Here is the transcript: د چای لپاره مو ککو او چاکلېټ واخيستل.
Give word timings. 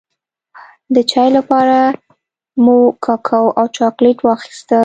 د 0.95 0.97
چای 1.11 1.29
لپاره 1.37 1.77
مو 2.63 2.77
ککو 3.05 3.43
او 3.59 3.65
چاکلېټ 3.77 4.17
واخيستل. 4.27 4.79